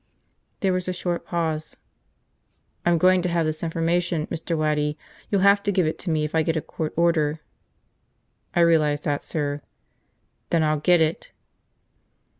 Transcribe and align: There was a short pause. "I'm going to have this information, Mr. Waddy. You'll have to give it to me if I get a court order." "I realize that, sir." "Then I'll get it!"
There 0.61 0.73
was 0.73 0.87
a 0.87 0.93
short 0.93 1.27
pause. 1.27 1.77
"I'm 2.87 2.97
going 2.97 3.21
to 3.21 3.29
have 3.29 3.45
this 3.45 3.61
information, 3.61 4.25
Mr. 4.31 4.57
Waddy. 4.57 4.97
You'll 5.29 5.41
have 5.41 5.61
to 5.61 5.71
give 5.71 5.85
it 5.85 5.99
to 5.99 6.09
me 6.09 6.23
if 6.23 6.33
I 6.33 6.41
get 6.41 6.57
a 6.57 6.61
court 6.61 6.91
order." 6.97 7.39
"I 8.55 8.61
realize 8.61 9.01
that, 9.01 9.21
sir." 9.21 9.61
"Then 10.49 10.63
I'll 10.63 10.79
get 10.79 11.01
it!" 11.01 11.29